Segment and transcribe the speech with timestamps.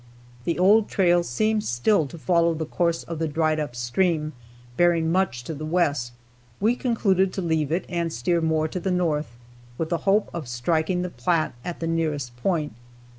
[0.45, 4.33] The old trail seemed still to follow the course of the dried up stream,
[4.75, 6.13] bearing much to the west.
[6.59, 9.35] We concluded to leave it and steer more to the north
[9.77, 12.73] with the hope of striking the Platte at the nearest point.